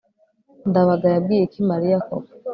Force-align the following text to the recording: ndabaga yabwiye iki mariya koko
ndabaga 0.69 1.07
yabwiye 1.13 1.43
iki 1.47 1.61
mariya 1.69 1.97
koko 2.07 2.31